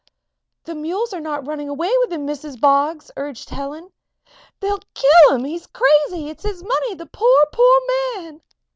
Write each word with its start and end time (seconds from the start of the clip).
"The 0.63 0.73
mules 0.73 1.13
are 1.13 1.19
not 1.19 1.45
running 1.45 1.69
away 1.69 1.95
with 1.99 2.11
him, 2.11 2.25
Mrs. 2.25 2.59
Boggs," 2.59 3.11
urged 3.15 3.51
Helen. 3.51 3.91
"They'll 4.59 4.79
kill 4.95 5.35
him! 5.35 5.43
He's 5.43 5.67
crazy! 5.67 6.27
It's 6.27 6.41
his 6.41 6.63
money 6.63 6.95
the 6.95 7.05
poor, 7.05 7.45
poor 7.53 7.79
man!" 8.17 8.41